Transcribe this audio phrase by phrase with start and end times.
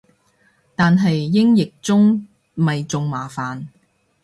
[0.75, 3.67] 但係英譯中咪仲麻煩